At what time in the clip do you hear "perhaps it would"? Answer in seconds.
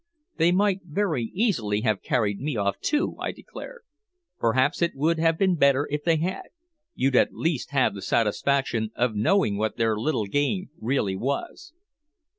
4.39-5.19